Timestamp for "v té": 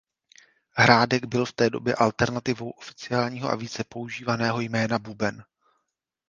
1.45-1.69